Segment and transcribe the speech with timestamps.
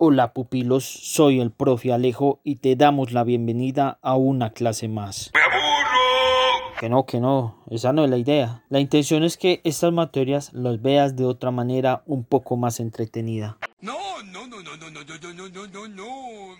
[0.00, 5.30] Hola pupilos, soy el profe Alejo y te damos la bienvenida a una clase más.
[5.34, 6.80] ¡Me aburro!
[6.80, 8.64] Que no, que no, esa no es la idea.
[8.70, 13.58] La intención es que estas materias las veas de otra manera un poco más entretenida.
[13.80, 13.94] No,
[14.32, 16.56] no, no, no, no, no, no, no, no, no, no.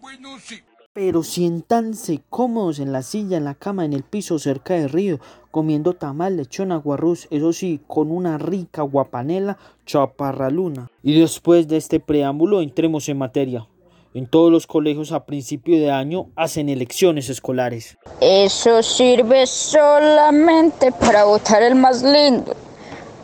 [0.00, 0.58] Bueno, sí.
[0.94, 5.20] Pero siéntanse cómodos en la silla, en la cama, en el piso, cerca del río,
[5.50, 10.90] comiendo tamal, lechón, aguarrús, eso sí, con una rica guapanela, chaparraluna.
[11.02, 13.66] Y después de este preámbulo, entremos en materia.
[14.14, 17.98] En todos los colegios a principio de año hacen elecciones escolares.
[18.22, 22.56] Eso sirve solamente para votar el más lindo,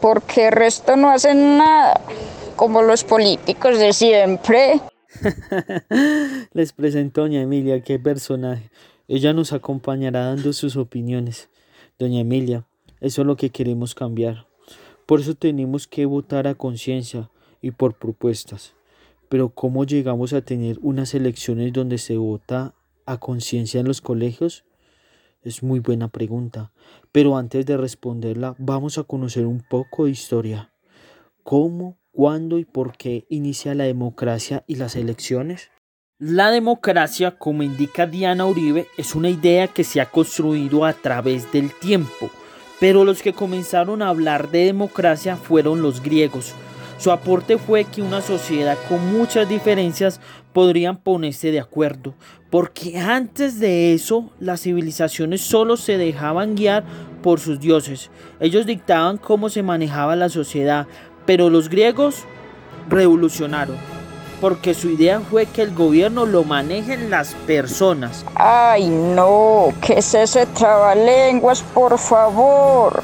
[0.00, 2.00] porque el resto no hacen nada,
[2.56, 4.80] como los políticos de siempre.
[6.52, 8.70] Les presento a doña Emilia, qué personaje.
[9.06, 11.48] Ella nos acompañará dando sus opiniones.
[11.98, 12.66] Doña Emilia,
[13.00, 14.46] eso es lo que queremos cambiar.
[15.06, 18.74] Por eso tenemos que votar a conciencia y por propuestas.
[19.28, 22.74] Pero ¿cómo llegamos a tener unas elecciones donde se vota
[23.06, 24.64] a conciencia en los colegios?
[25.42, 26.72] Es muy buena pregunta.
[27.12, 30.72] Pero antes de responderla, vamos a conocer un poco de historia.
[31.42, 35.70] ¿Cómo cuándo y por qué inicia la democracia y las elecciones?
[36.18, 41.50] La democracia, como indica Diana Uribe, es una idea que se ha construido a través
[41.52, 42.30] del tiempo,
[42.78, 46.54] pero los que comenzaron a hablar de democracia fueron los griegos.
[46.98, 50.20] Su aporte fue que una sociedad con muchas diferencias
[50.52, 52.14] podrían ponerse de acuerdo,
[52.48, 56.84] porque antes de eso las civilizaciones solo se dejaban guiar
[57.22, 58.10] por sus dioses.
[58.38, 60.86] Ellos dictaban cómo se manejaba la sociedad,
[61.26, 62.24] pero los griegos
[62.88, 63.76] revolucionaron,
[64.40, 68.24] porque su idea fue que el gobierno lo manejen las personas.
[68.34, 73.02] Ay, no, ¿qué es ese trabalenguas, por favor?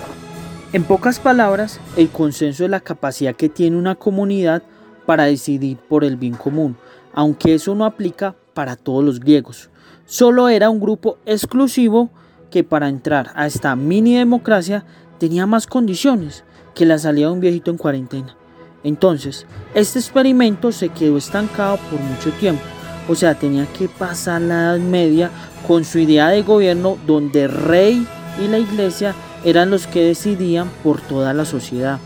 [0.72, 4.62] En pocas palabras, el consenso es la capacidad que tiene una comunidad
[5.06, 6.76] para decidir por el bien común,
[7.12, 9.70] aunque eso no aplica para todos los griegos.
[10.06, 12.10] Solo era un grupo exclusivo
[12.50, 14.84] que para entrar a esta mini democracia
[15.19, 16.44] tenía más condiciones
[16.75, 18.36] que la salida de un viejito en cuarentena.
[18.82, 22.62] Entonces, este experimento se quedó estancado por mucho tiempo.
[23.08, 25.30] O sea, tenía que pasar la Edad Media
[25.66, 28.06] con su idea de gobierno donde el rey
[28.41, 29.14] y la iglesia
[29.44, 31.98] eran los que decidían por toda la sociedad.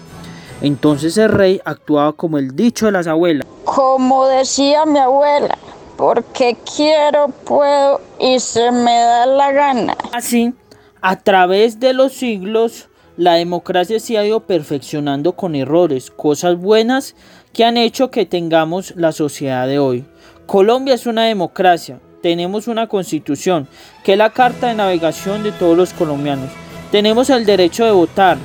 [0.63, 3.47] Entonces el rey actuaba como el dicho de las abuelas.
[3.65, 5.57] Como decía mi abuela,
[5.97, 9.97] porque quiero, puedo y se me da la gana.
[10.13, 10.55] Así,
[11.01, 17.15] a través de los siglos, la democracia se ha ido perfeccionando con errores, cosas buenas
[17.53, 20.05] que han hecho que tengamos la sociedad de hoy.
[20.47, 23.69] Colombia es una democracia, tenemos una constitución,
[24.03, 26.51] que es la carta de navegación de todos los colombianos.
[26.91, 28.37] Tenemos el derecho de votar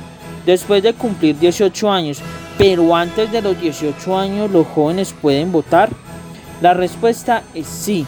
[0.46, 2.20] después de cumplir 18 años,
[2.56, 5.90] pero antes de los 18 años los jóvenes pueden votar.
[6.60, 8.06] La respuesta es sí,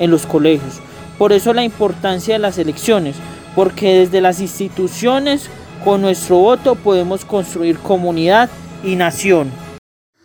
[0.00, 0.80] en los colegios.
[1.18, 3.16] Por eso la importancia de las elecciones,
[3.54, 5.50] porque desde las instituciones
[5.84, 8.50] con nuestro voto podemos construir comunidad
[8.84, 9.50] y nación.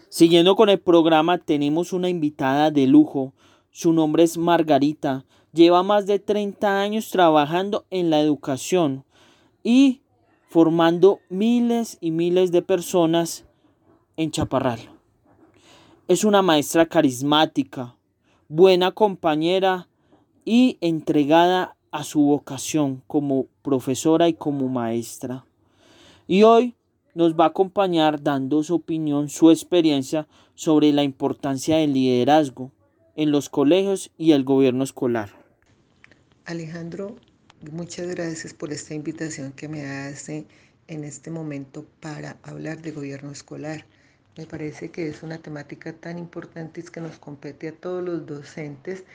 [0.10, 3.34] Siguiendo con el programa tenemos una invitada de lujo.
[3.72, 5.26] Su nombre es Margarita.
[5.54, 9.06] Lleva más de 30 años trabajando en la educación
[9.64, 10.02] y
[10.50, 13.46] formando miles y miles de personas
[14.18, 14.80] en Chaparral.
[16.10, 17.96] Es una maestra carismática,
[18.50, 19.88] buena compañera
[20.44, 25.46] y entregada a su vocación como profesora y como maestra.
[26.28, 26.76] Y hoy
[27.14, 32.74] nos va a acompañar dando su opinión, su experiencia sobre la importancia del liderazgo
[33.16, 35.30] en los colegios y el gobierno escolar.
[36.44, 37.16] Alejandro,
[37.72, 40.46] muchas gracias por esta invitación que me hace
[40.90, 43.86] en este momento para hablar de gobierno escolar.
[44.38, 49.06] Me parece que es una temática tan importante que nos compete a todos los docentes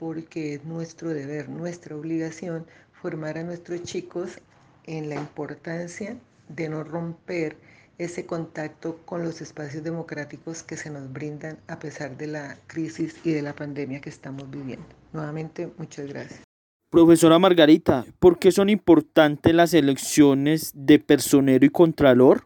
[0.00, 2.64] porque es nuestro deber, nuestra obligación
[3.02, 4.38] formar a nuestros chicos
[4.86, 6.16] en la importancia
[6.48, 7.58] de no romper
[7.98, 13.14] ese contacto con los espacios democráticos que se nos brindan a pesar de la crisis
[13.24, 14.86] y de la pandemia que estamos viviendo.
[15.12, 16.40] Nuevamente, muchas gracias.
[16.88, 22.44] Profesora Margarita, ¿por qué son importantes las elecciones de personero y contralor?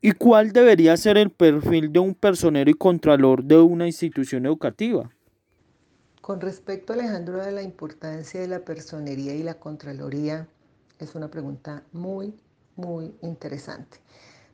[0.00, 5.10] ¿Y cuál debería ser el perfil de un personero y contralor de una institución educativa?
[6.26, 10.48] Con respecto, Alejandro, a la importancia de la personería y la contraloría,
[10.98, 12.34] es una pregunta muy,
[12.74, 13.98] muy interesante.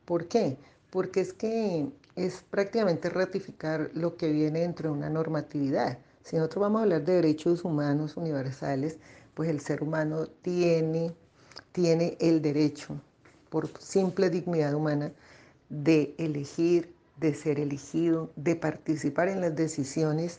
[0.05, 0.59] ¿Por qué?
[0.91, 5.97] Porque es que es prácticamente ratificar lo que viene dentro de una normatividad.
[6.23, 8.99] Si nosotros vamos a hablar de derechos humanos universales,
[9.33, 11.15] pues el ser humano tiene,
[11.73, 13.01] tiene el derecho,
[13.49, 15.11] por simple dignidad humana,
[15.71, 20.39] de elegir, de ser elegido, de participar en las decisiones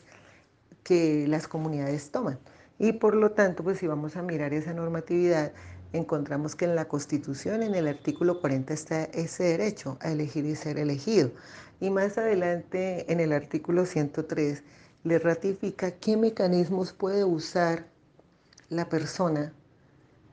[0.84, 2.38] que las comunidades toman.
[2.78, 5.52] Y por lo tanto, pues si vamos a mirar esa normatividad,
[5.92, 10.54] encontramos que en la Constitución, en el artículo 40, está ese derecho a elegir y
[10.54, 11.32] ser elegido.
[11.80, 14.62] Y más adelante, en el artículo 103,
[15.04, 17.86] le ratifica qué mecanismos puede usar
[18.68, 19.52] la persona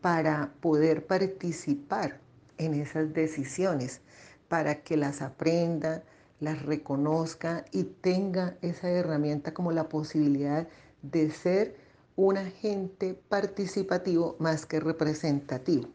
[0.02, 2.20] para poder participar
[2.58, 4.02] en esas decisiones,
[4.48, 6.04] para que las aprenda,
[6.42, 10.68] las reconozca y tenga esa herramienta como la posibilidad
[11.02, 11.76] de ser
[12.18, 15.88] un agente participativo más que representativo.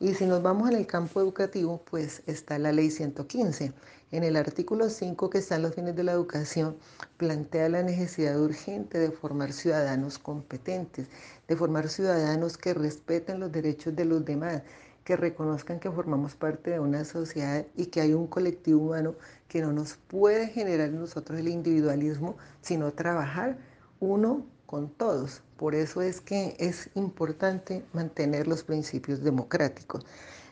[0.00, 3.72] Y si nos vamos al campo educativo, pues está la ley 115.
[4.10, 6.76] En el artículo 5 que están los fines de la educación,
[7.16, 11.06] plantea la necesidad urgente de formar ciudadanos competentes,
[11.46, 14.62] de formar ciudadanos que respeten los derechos de los demás,
[15.04, 19.14] que reconozcan que formamos parte de una sociedad y que hay un colectivo humano
[19.48, 23.58] que no nos puede generar en nosotros el individualismo, sino trabajar
[24.00, 25.42] uno con todos.
[25.56, 30.06] Por eso es que es importante mantener los principios democráticos.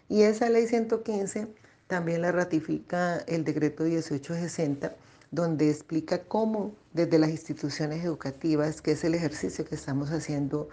[0.08, 1.48] Y esa ley 115
[1.86, 4.94] también la ratifica el decreto 1860,
[5.30, 10.68] donde explica cómo desde las instituciones educativas, que es el ejercicio que estamos haciendo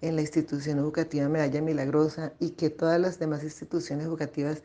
[0.00, 4.62] en la institución educativa Medalla Milagrosa y que todas las demás instituciones educativas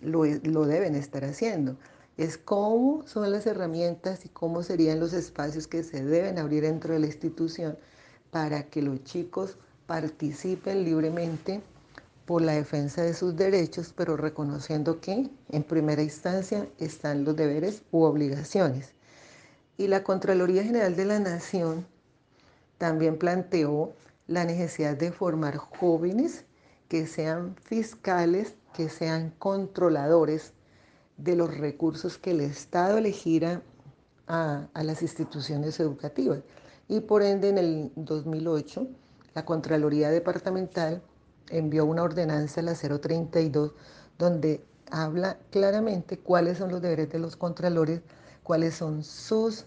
[0.00, 1.76] lo, lo deben estar haciendo.
[2.16, 6.94] Es cómo son las herramientas y cómo serían los espacios que se deben abrir dentro
[6.94, 7.76] de la institución
[8.30, 11.60] para que los chicos participen libremente
[12.24, 17.82] por la defensa de sus derechos, pero reconociendo que en primera instancia están los deberes
[17.90, 18.92] u obligaciones.
[19.76, 21.86] Y la Contraloría General de la Nación
[22.78, 23.92] también planteó
[24.26, 26.44] la necesidad de formar jóvenes
[26.88, 30.52] que sean fiscales, que sean controladores
[31.16, 33.62] de los recursos que el Estado elegirá
[34.26, 36.40] a, a, las instituciones educativas.
[36.88, 38.86] Y por ende, en el 2008,
[39.34, 41.02] la Contraloría Departamental
[41.50, 43.72] envió una ordenanza, la 032,
[44.18, 48.00] donde habla claramente cuáles son los deberes de los contralores,
[48.42, 49.66] cuáles son sus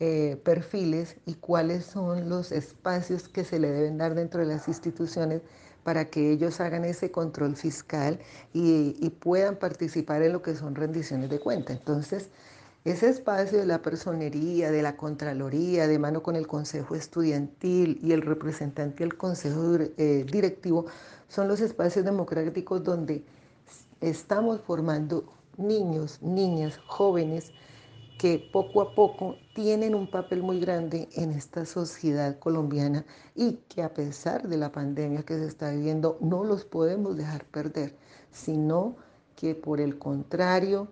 [0.00, 4.66] eh, perfiles y cuáles son los espacios que se le deben dar dentro de las
[4.66, 5.42] instituciones
[5.84, 8.18] para que ellos hagan ese control fiscal
[8.52, 11.72] y, puedan participar en lo que son rendiciones de cuenta.
[11.72, 12.30] Entonces,
[12.84, 18.12] ese espacio de la personería, de la Contraloría, de mano con el Consejo Estudiantil y
[18.12, 20.86] el representante del Consejo eh, Directivo,
[21.28, 23.24] son los espacios democráticos donde
[24.00, 27.52] estamos formando niños, niñas, jóvenes
[28.18, 33.82] que poco a poco tienen un papel muy grande en esta sociedad colombiana y que
[33.82, 37.96] a pesar de la pandemia que se está viviendo no los podemos dejar perder,
[38.30, 38.96] sino
[39.36, 40.88] que por el contrario,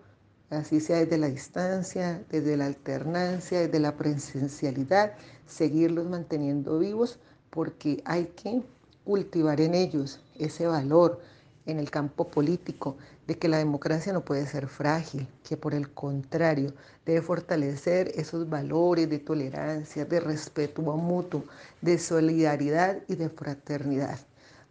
[0.51, 5.13] así sea desde la distancia, desde la alternancia, desde la presencialidad,
[5.47, 7.21] seguirlos manteniendo vivos
[7.51, 8.63] porque hay que
[9.05, 11.21] cultivar en ellos ese valor
[11.67, 12.97] en el campo político
[13.39, 16.73] que la democracia no puede ser frágil, que por el contrario
[17.05, 21.45] debe fortalecer esos valores de tolerancia, de respeto mutuo,
[21.81, 24.19] de solidaridad y de fraternidad.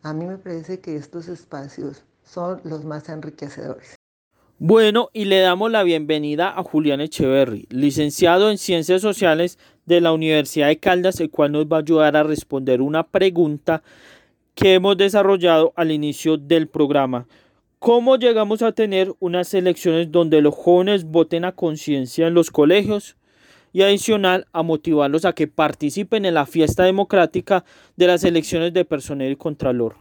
[0.04, 3.96] A mí me parece que estos espacios son los más enriquecedores.
[4.58, 10.14] Bueno, y le damos la bienvenida a Julián Echeverry, licenciado en Ciencias Sociales de la
[10.14, 13.82] Universidad de Caldas, el cual nos va a ayudar a responder una pregunta
[14.54, 17.28] que hemos desarrollado al inicio del programa.
[17.84, 23.16] ¿Cómo llegamos a tener unas elecciones donde los jóvenes voten a conciencia en los colegios?
[23.74, 28.86] Y adicional a motivarlos a que participen en la fiesta democrática de las elecciones de
[28.86, 29.96] personal y contralor.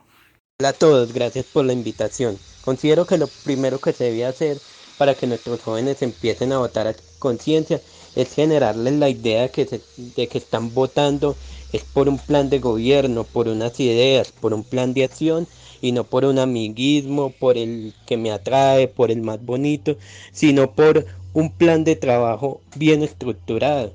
[0.60, 2.36] Hola a todos, gracias por la invitación.
[2.66, 4.58] Considero que lo primero que se debe hacer
[4.98, 7.80] para que nuestros jóvenes empiecen a votar a conciencia
[8.14, 11.34] es generarles la idea de que, de que están votando
[11.72, 15.48] es por un plan de gobierno, por unas ideas, por un plan de acción
[15.80, 19.96] y no por un amiguismo, por el que me atrae, por el más bonito,
[20.32, 23.92] sino por un plan de trabajo bien estructurado.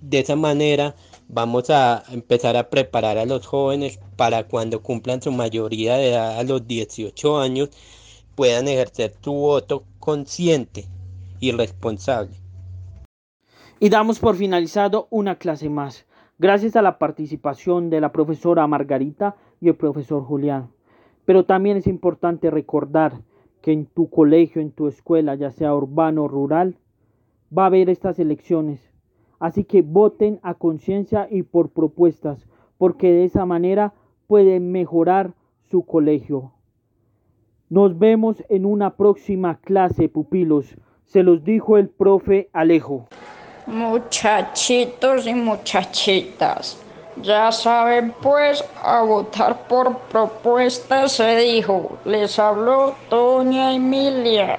[0.00, 0.94] De esa manera
[1.28, 6.38] vamos a empezar a preparar a los jóvenes para cuando cumplan su mayoría de edad
[6.38, 7.70] a los 18 años
[8.34, 10.86] puedan ejercer su voto consciente
[11.40, 12.36] y responsable.
[13.78, 16.06] Y damos por finalizado una clase más
[16.38, 20.70] gracias a la participación de la profesora Margarita y el profesor Julián.
[21.24, 23.20] Pero también es importante recordar
[23.60, 26.76] que en tu colegio, en tu escuela, ya sea urbano o rural,
[27.56, 28.92] va a haber estas elecciones.
[29.38, 32.46] Así que voten a conciencia y por propuestas,
[32.78, 33.94] porque de esa manera
[34.26, 35.34] pueden mejorar
[35.70, 36.52] su colegio.
[37.68, 40.76] Nos vemos en una próxima clase, pupilos.
[41.04, 43.08] Se los dijo el profe Alejo.
[43.66, 46.81] Muchachitos y muchachitas,
[47.16, 51.98] ya saben pues a votar por propuestas se dijo.
[52.04, 54.58] Les habló Doña Emilia.